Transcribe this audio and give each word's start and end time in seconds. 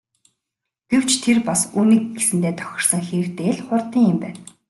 Гэвч 0.91 1.11
тэр 1.23 1.37
бас 1.47 1.61
Үнэг 1.79 2.03
гэсэндээ 2.15 2.53
тохирсон 2.59 3.01
хэрдээ 3.07 3.49
л 3.55 3.59
хурдан 3.65 4.03
юм 4.11 4.17
байна. 4.23 4.39